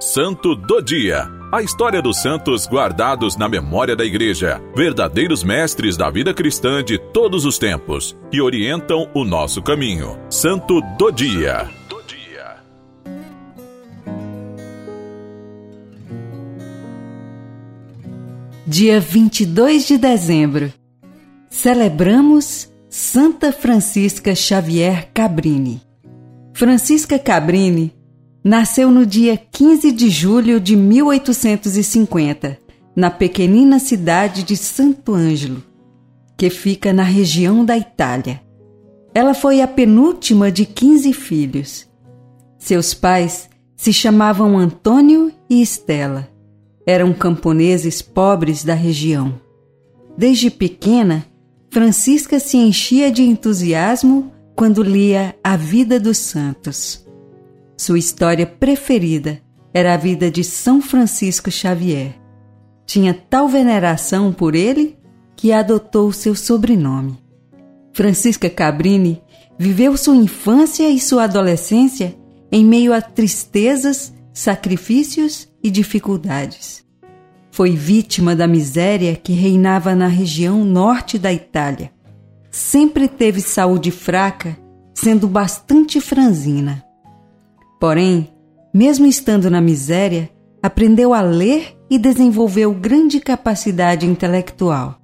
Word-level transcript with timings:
Santo 0.00 0.54
do 0.54 0.80
Dia. 0.80 1.28
A 1.50 1.60
história 1.60 2.00
dos 2.00 2.22
santos 2.22 2.68
guardados 2.68 3.36
na 3.36 3.48
memória 3.48 3.96
da 3.96 4.04
Igreja, 4.04 4.62
verdadeiros 4.72 5.42
mestres 5.42 5.96
da 5.96 6.08
vida 6.08 6.32
cristã 6.32 6.84
de 6.84 6.98
todos 6.98 7.44
os 7.44 7.58
tempos, 7.58 8.16
que 8.30 8.40
orientam 8.40 9.10
o 9.12 9.24
nosso 9.24 9.60
caminho. 9.60 10.16
Santo 10.30 10.80
do 10.96 11.10
Dia. 11.10 11.68
Dia 18.64 19.00
22 19.00 19.88
de 19.88 19.98
dezembro. 19.98 20.72
Celebramos 21.50 22.72
Santa 22.88 23.50
Francisca 23.50 24.32
Xavier 24.32 25.10
Cabrini. 25.12 25.82
Francisca 26.54 27.18
Cabrini 27.18 27.97
nasceu 28.42 28.90
no 28.90 29.04
dia 29.04 29.36
15 29.36 29.92
de 29.92 30.08
julho 30.08 30.60
de 30.60 30.76
1850, 30.76 32.58
na 32.94 33.10
pequenina 33.10 33.78
cidade 33.78 34.42
de 34.42 34.56
Santo 34.56 35.14
Ângelo, 35.14 35.62
que 36.36 36.50
fica 36.50 36.92
na 36.92 37.02
região 37.02 37.64
da 37.64 37.76
Itália. 37.76 38.40
Ela 39.14 39.34
foi 39.34 39.60
a 39.60 39.66
penúltima 39.66 40.50
de 40.50 40.64
15 40.64 41.12
filhos. 41.12 41.88
Seus 42.58 42.94
pais 42.94 43.48
se 43.76 43.92
chamavam 43.92 44.56
Antônio 44.58 45.32
e 45.48 45.62
Estela. 45.62 46.28
Eram 46.86 47.12
camponeses 47.12 48.00
pobres 48.00 48.64
da 48.64 48.74
região. 48.74 49.40
Desde 50.16 50.50
pequena, 50.50 51.24
Francisca 51.70 52.40
se 52.40 52.56
enchia 52.56 53.10
de 53.10 53.22
entusiasmo 53.22 54.32
quando 54.56 54.82
lia 54.82 55.36
A 55.44 55.56
Vida 55.56 56.00
dos 56.00 56.18
Santos. 56.18 57.07
Sua 57.78 57.96
história 57.96 58.44
preferida 58.44 59.40
era 59.72 59.94
a 59.94 59.96
vida 59.96 60.28
de 60.32 60.42
São 60.42 60.82
Francisco 60.82 61.48
Xavier. 61.48 62.20
Tinha 62.84 63.14
tal 63.14 63.48
veneração 63.48 64.32
por 64.32 64.56
ele 64.56 64.98
que 65.36 65.52
adotou 65.52 66.12
seu 66.12 66.34
sobrenome. 66.34 67.16
Francisca 67.92 68.50
Cabrini 68.50 69.22
viveu 69.56 69.96
sua 69.96 70.16
infância 70.16 70.90
e 70.90 70.98
sua 70.98 71.24
adolescência 71.24 72.16
em 72.50 72.64
meio 72.64 72.92
a 72.92 73.00
tristezas, 73.00 74.12
sacrifícios 74.32 75.48
e 75.62 75.70
dificuldades. 75.70 76.84
Foi 77.52 77.76
vítima 77.76 78.34
da 78.34 78.48
miséria 78.48 79.14
que 79.14 79.32
reinava 79.32 79.94
na 79.94 80.08
região 80.08 80.64
norte 80.64 81.16
da 81.16 81.32
Itália. 81.32 81.92
Sempre 82.50 83.06
teve 83.06 83.40
saúde 83.40 83.92
fraca, 83.92 84.58
sendo 84.92 85.28
bastante 85.28 86.00
franzina. 86.00 86.87
Porém, 87.78 88.28
mesmo 88.74 89.06
estando 89.06 89.50
na 89.50 89.60
miséria, 89.60 90.30
aprendeu 90.62 91.14
a 91.14 91.20
ler 91.20 91.76
e 91.88 91.98
desenvolveu 91.98 92.72
grande 92.74 93.20
capacidade 93.20 94.06
intelectual. 94.06 94.98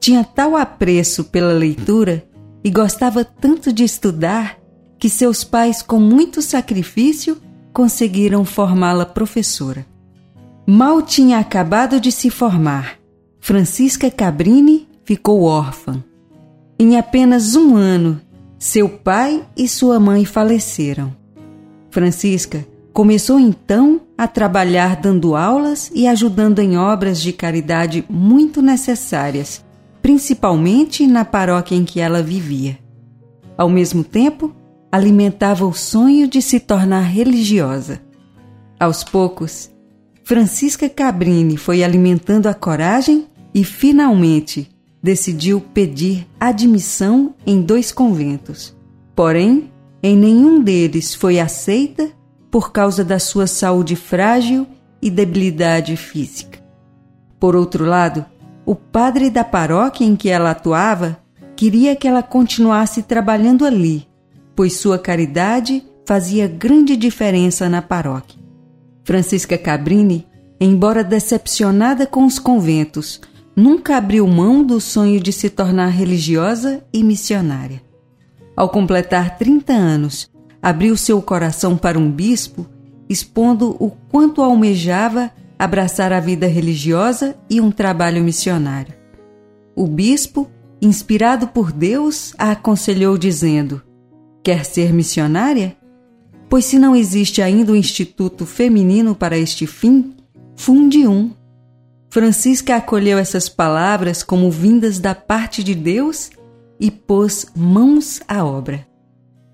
Tinha 0.00 0.24
tal 0.24 0.56
apreço 0.56 1.24
pela 1.24 1.52
leitura 1.52 2.24
e 2.64 2.70
gostava 2.70 3.24
tanto 3.24 3.72
de 3.72 3.84
estudar 3.84 4.58
que 4.98 5.08
seus 5.08 5.44
pais, 5.44 5.80
com 5.80 5.98
muito 5.98 6.42
sacrifício, 6.42 7.38
conseguiram 7.72 8.44
formá-la 8.44 9.06
professora. 9.06 9.86
Mal 10.66 11.00
tinha 11.02 11.38
acabado 11.38 11.98
de 11.98 12.12
se 12.12 12.28
formar. 12.28 12.98
Francisca 13.40 14.10
Cabrini 14.10 14.86
ficou 15.04 15.42
órfã. 15.42 16.04
Em 16.78 16.98
apenas 16.98 17.54
um 17.54 17.76
ano, 17.76 18.20
seu 18.58 18.88
pai 18.88 19.44
e 19.56 19.66
sua 19.66 19.98
mãe 19.98 20.24
faleceram. 20.24 21.19
Francisca 21.90 22.66
começou 22.92 23.38
então 23.38 24.00
a 24.16 24.26
trabalhar 24.26 24.96
dando 24.96 25.34
aulas 25.34 25.90
e 25.94 26.06
ajudando 26.06 26.58
em 26.58 26.76
obras 26.76 27.20
de 27.20 27.32
caridade 27.32 28.04
muito 28.08 28.60
necessárias, 28.60 29.64
principalmente 30.02 31.06
na 31.06 31.24
paróquia 31.24 31.74
em 31.76 31.84
que 31.84 32.00
ela 32.00 32.22
vivia. 32.22 32.78
Ao 33.56 33.68
mesmo 33.68 34.02
tempo, 34.02 34.54
alimentava 34.90 35.66
o 35.66 35.72
sonho 35.72 36.26
de 36.26 36.40
se 36.40 36.58
tornar 36.58 37.02
religiosa. 37.02 38.00
Aos 38.78 39.04
poucos, 39.04 39.70
Francisca 40.24 40.88
Cabrini 40.88 41.56
foi 41.56 41.82
alimentando 41.84 42.48
a 42.48 42.54
coragem 42.54 43.26
e, 43.54 43.64
finalmente, 43.64 44.70
decidiu 45.02 45.60
pedir 45.60 46.26
admissão 46.38 47.34
em 47.46 47.60
dois 47.60 47.92
conventos. 47.92 48.76
Porém, 49.14 49.70
em 50.02 50.16
nenhum 50.16 50.62
deles 50.62 51.14
foi 51.14 51.38
aceita 51.38 52.10
por 52.50 52.72
causa 52.72 53.04
da 53.04 53.18
sua 53.18 53.46
saúde 53.46 53.94
frágil 53.96 54.66
e 55.00 55.10
debilidade 55.10 55.96
física. 55.96 56.58
Por 57.38 57.54
outro 57.54 57.84
lado, 57.84 58.24
o 58.66 58.74
padre 58.74 59.30
da 59.30 59.44
paróquia 59.44 60.04
em 60.04 60.16
que 60.16 60.28
ela 60.28 60.50
atuava 60.50 61.18
queria 61.56 61.94
que 61.94 62.08
ela 62.08 62.22
continuasse 62.22 63.02
trabalhando 63.02 63.64
ali, 63.64 64.06
pois 64.54 64.76
sua 64.76 64.98
caridade 64.98 65.82
fazia 66.06 66.48
grande 66.48 66.96
diferença 66.96 67.68
na 67.68 67.80
paróquia. 67.80 68.38
Francisca 69.04 69.56
Cabrini, 69.56 70.26
embora 70.60 71.04
decepcionada 71.04 72.06
com 72.06 72.24
os 72.24 72.38
conventos, 72.38 73.20
nunca 73.54 73.96
abriu 73.96 74.26
mão 74.26 74.62
do 74.62 74.80
sonho 74.80 75.20
de 75.20 75.32
se 75.32 75.50
tornar 75.50 75.88
religiosa 75.88 76.82
e 76.92 77.02
missionária. 77.02 77.89
Ao 78.60 78.68
completar 78.68 79.38
30 79.38 79.72
anos, 79.72 80.30
abriu 80.60 80.94
seu 80.94 81.22
coração 81.22 81.78
para 81.78 81.98
um 81.98 82.12
bispo, 82.12 82.66
expondo 83.08 83.74
o 83.80 83.90
quanto 83.90 84.42
almejava 84.42 85.30
abraçar 85.58 86.12
a 86.12 86.20
vida 86.20 86.46
religiosa 86.46 87.34
e 87.48 87.58
um 87.58 87.70
trabalho 87.70 88.22
missionário. 88.22 88.92
O 89.74 89.86
bispo, 89.86 90.46
inspirado 90.78 91.48
por 91.48 91.72
Deus, 91.72 92.34
a 92.36 92.50
aconselhou 92.50 93.16
dizendo: 93.16 93.80
Quer 94.44 94.66
ser 94.66 94.92
missionária? 94.92 95.74
Pois 96.46 96.66
se 96.66 96.78
não 96.78 96.94
existe 96.94 97.40
ainda 97.40 97.72
um 97.72 97.76
instituto 97.76 98.44
feminino 98.44 99.14
para 99.14 99.38
este 99.38 99.66
fim, 99.66 100.14
funde 100.54 101.08
um. 101.08 101.30
Francisca 102.10 102.76
acolheu 102.76 103.16
essas 103.16 103.48
palavras 103.48 104.22
como 104.22 104.50
vindas 104.50 104.98
da 104.98 105.14
parte 105.14 105.64
de 105.64 105.74
Deus 105.74 106.30
e 106.80 106.90
pôs 106.90 107.46
mãos 107.54 108.20
à 108.26 108.44
obra. 108.44 108.84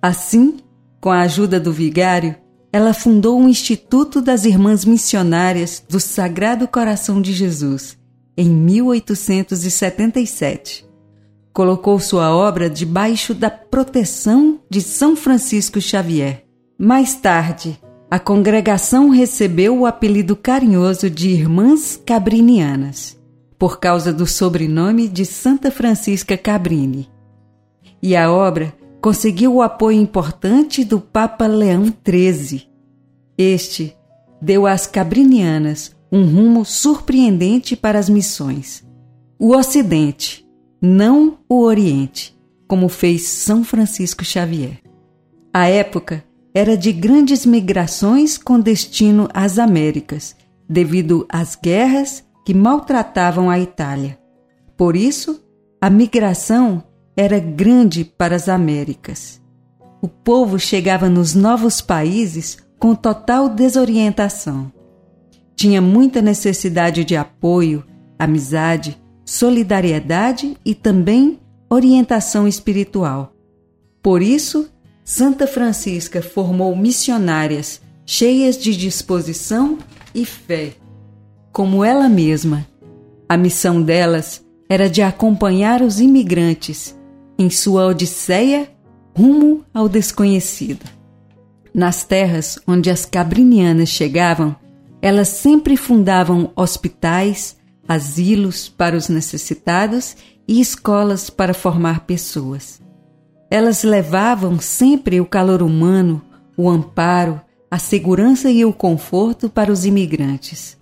Assim, 0.00 0.56
com 1.00 1.10
a 1.10 1.22
ajuda 1.22 1.58
do 1.58 1.72
vigário, 1.72 2.36
ela 2.72 2.94
fundou 2.94 3.40
o 3.40 3.48
Instituto 3.48 4.22
das 4.22 4.44
Irmãs 4.44 4.84
Missionárias 4.84 5.82
do 5.88 5.98
Sagrado 5.98 6.68
Coração 6.68 7.20
de 7.20 7.32
Jesus, 7.32 7.98
em 8.36 8.48
1877. 8.48 10.86
Colocou 11.52 11.98
sua 11.98 12.32
obra 12.36 12.70
debaixo 12.70 13.34
da 13.34 13.50
proteção 13.50 14.60
de 14.70 14.80
São 14.82 15.16
Francisco 15.16 15.80
Xavier. 15.80 16.44
Mais 16.78 17.16
tarde, 17.16 17.80
a 18.10 18.18
congregação 18.18 19.08
recebeu 19.08 19.78
o 19.78 19.86
apelido 19.86 20.36
carinhoso 20.36 21.08
de 21.08 21.30
Irmãs 21.30 21.98
Cabrinianas, 22.04 23.16
por 23.58 23.80
causa 23.80 24.12
do 24.12 24.26
sobrenome 24.26 25.08
de 25.08 25.24
Santa 25.24 25.70
Francisca 25.70 26.36
Cabrini 26.36 27.15
e 28.02 28.14
a 28.16 28.30
obra 28.30 28.74
conseguiu 29.00 29.54
o 29.54 29.62
apoio 29.62 30.00
importante 30.00 30.84
do 30.84 31.00
Papa 31.00 31.46
Leão 31.46 31.84
XIII. 32.06 32.68
Este 33.38 33.96
deu 34.40 34.66
às 34.66 34.86
cabrinianas 34.86 35.94
um 36.10 36.24
rumo 36.24 36.64
surpreendente 36.64 37.76
para 37.76 37.98
as 37.98 38.08
missões. 38.08 38.84
O 39.38 39.54
Ocidente, 39.54 40.46
não 40.80 41.38
o 41.48 41.62
Oriente, 41.62 42.36
como 42.66 42.88
fez 42.88 43.22
São 43.28 43.62
Francisco 43.62 44.24
Xavier. 44.24 44.78
A 45.52 45.68
época 45.68 46.24
era 46.54 46.76
de 46.76 46.92
grandes 46.92 47.44
migrações 47.44 48.38
com 48.38 48.58
destino 48.58 49.28
às 49.32 49.58
Américas, 49.58 50.34
devido 50.68 51.26
às 51.28 51.54
guerras 51.54 52.24
que 52.44 52.54
maltratavam 52.54 53.50
a 53.50 53.58
Itália. 53.58 54.18
Por 54.76 54.96
isso, 54.96 55.42
a 55.80 55.90
migração 55.90 56.82
era 57.16 57.38
grande 57.38 58.04
para 58.04 58.36
as 58.36 58.48
Américas. 58.48 59.40
O 60.02 60.08
povo 60.08 60.58
chegava 60.58 61.08
nos 61.08 61.34
novos 61.34 61.80
países 61.80 62.58
com 62.78 62.94
total 62.94 63.48
desorientação. 63.48 64.70
Tinha 65.56 65.80
muita 65.80 66.20
necessidade 66.20 67.04
de 67.04 67.16
apoio, 67.16 67.82
amizade, 68.18 69.00
solidariedade 69.24 70.56
e 70.64 70.74
também 70.74 71.40
orientação 71.70 72.46
espiritual. 72.46 73.32
Por 74.02 74.20
isso, 74.22 74.68
Santa 75.02 75.46
Francisca 75.46 76.20
formou 76.20 76.76
missionárias 76.76 77.80
cheias 78.04 78.58
de 78.58 78.76
disposição 78.76 79.78
e 80.14 80.24
fé. 80.24 80.74
Como 81.50 81.82
ela 81.82 82.08
mesma, 82.08 82.66
a 83.28 83.36
missão 83.36 83.82
delas 83.82 84.44
era 84.68 84.90
de 84.90 85.00
acompanhar 85.00 85.80
os 85.80 86.00
imigrantes 86.00 86.95
em 87.38 87.50
sua 87.50 87.86
odisseia 87.86 88.70
rumo 89.16 89.64
ao 89.72 89.88
desconhecido. 89.88 90.84
Nas 91.72 92.04
terras 92.04 92.58
onde 92.66 92.90
as 92.90 93.04
cabrinianas 93.04 93.88
chegavam, 93.88 94.56
elas 95.00 95.28
sempre 95.28 95.76
fundavam 95.76 96.50
hospitais, 96.56 97.56
asilos 97.86 98.68
para 98.68 98.96
os 98.96 99.08
necessitados 99.08 100.16
e 100.48 100.60
escolas 100.60 101.30
para 101.30 101.54
formar 101.54 102.00
pessoas. 102.00 102.80
Elas 103.50 103.84
levavam 103.84 104.58
sempre 104.58 105.20
o 105.20 105.26
calor 105.26 105.62
humano, 105.62 106.22
o 106.56 106.68
amparo, 106.68 107.40
a 107.70 107.78
segurança 107.78 108.50
e 108.50 108.64
o 108.64 108.72
conforto 108.72 109.48
para 109.48 109.70
os 109.70 109.84
imigrantes. 109.84 110.78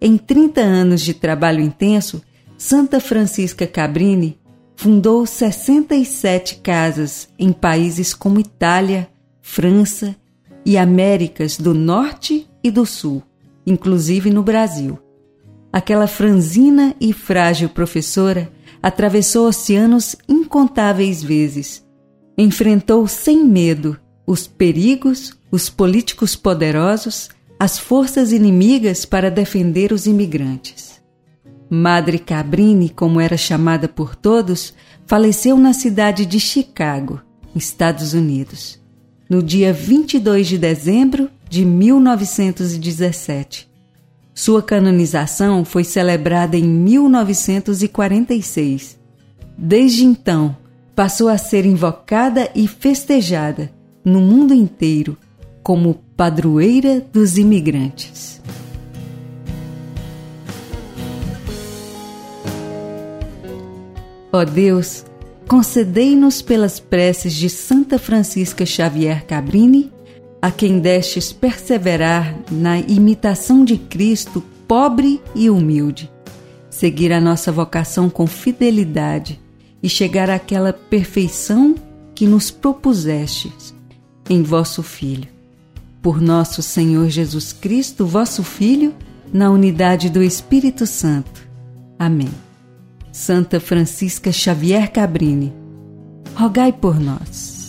Em 0.00 0.16
30 0.16 0.60
anos 0.60 1.02
de 1.02 1.12
trabalho 1.12 1.60
intenso, 1.60 2.22
Santa 2.56 2.98
Francisca 2.98 3.66
Cabrini 3.66 4.39
fundou 4.80 5.26
67 5.26 6.56
casas 6.62 7.28
em 7.38 7.52
países 7.52 8.14
como 8.14 8.40
Itália, 8.40 9.10
França 9.42 10.16
e 10.64 10.78
Américas 10.78 11.58
do 11.58 11.74
Norte 11.74 12.48
e 12.64 12.70
do 12.70 12.86
Sul, 12.86 13.22
inclusive 13.66 14.30
no 14.30 14.42
Brasil. 14.42 14.98
Aquela 15.70 16.06
franzina 16.06 16.94
e 16.98 17.12
frágil 17.12 17.68
professora 17.68 18.50
atravessou 18.82 19.46
oceanos 19.48 20.16
incontáveis 20.26 21.22
vezes, 21.22 21.86
enfrentou 22.38 23.06
sem 23.06 23.44
medo 23.44 24.00
os 24.26 24.46
perigos, 24.46 25.36
os 25.52 25.68
políticos 25.68 26.34
poderosos, 26.34 27.28
as 27.58 27.78
forças 27.78 28.32
inimigas 28.32 29.04
para 29.04 29.30
defender 29.30 29.92
os 29.92 30.06
imigrantes. 30.06 30.89
Madre 31.70 32.18
Cabrini, 32.18 32.88
como 32.88 33.20
era 33.20 33.36
chamada 33.36 33.86
por 33.86 34.16
todos, 34.16 34.74
faleceu 35.06 35.56
na 35.56 35.72
cidade 35.72 36.26
de 36.26 36.40
Chicago, 36.40 37.22
Estados 37.54 38.12
Unidos, 38.12 38.80
no 39.28 39.40
dia 39.40 39.72
22 39.72 40.48
de 40.48 40.58
dezembro 40.58 41.30
de 41.48 41.64
1917. 41.64 43.70
Sua 44.34 44.60
canonização 44.62 45.64
foi 45.64 45.84
celebrada 45.84 46.56
em 46.56 46.64
1946. 46.64 48.98
Desde 49.56 50.04
então, 50.04 50.56
passou 50.96 51.28
a 51.28 51.38
ser 51.38 51.64
invocada 51.64 52.50
e 52.52 52.66
festejada 52.66 53.70
no 54.04 54.20
mundo 54.20 54.52
inteiro 54.52 55.16
como 55.62 55.94
padroeira 56.16 57.00
dos 57.12 57.38
imigrantes. 57.38 58.39
Ó 64.32 64.44
Deus, 64.44 65.04
concedei-nos 65.48 66.40
pelas 66.40 66.78
preces 66.78 67.32
de 67.32 67.50
Santa 67.50 67.98
Francisca 67.98 68.64
Xavier 68.64 69.26
Cabrini, 69.26 69.92
a 70.40 70.50
quem 70.50 70.78
destes 70.78 71.32
perseverar 71.32 72.34
na 72.50 72.78
imitação 72.78 73.64
de 73.64 73.76
Cristo 73.76 74.42
pobre 74.66 75.20
e 75.34 75.50
humilde, 75.50 76.10
seguir 76.70 77.12
a 77.12 77.20
nossa 77.20 77.50
vocação 77.50 78.08
com 78.08 78.26
fidelidade 78.26 79.40
e 79.82 79.88
chegar 79.88 80.30
àquela 80.30 80.72
perfeição 80.72 81.74
que 82.14 82.26
nos 82.26 82.50
propusestes 82.50 83.74
em 84.28 84.42
vosso 84.42 84.82
Filho. 84.82 85.28
Por 86.00 86.20
nosso 86.20 86.62
Senhor 86.62 87.10
Jesus 87.10 87.52
Cristo, 87.52 88.06
vosso 88.06 88.44
Filho, 88.44 88.94
na 89.32 89.50
unidade 89.50 90.08
do 90.08 90.22
Espírito 90.22 90.86
Santo. 90.86 91.48
Amém. 91.98 92.30
Santa 93.12 93.58
Francisca 93.58 94.32
Xavier 94.32 94.90
Cabrini, 94.92 95.52
rogai 96.34 96.72
por 96.72 96.98
nós. 97.00 97.59